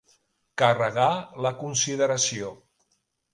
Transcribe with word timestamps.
Carregar 0.61 1.09
la 1.47 1.51
consideració. 1.65 2.51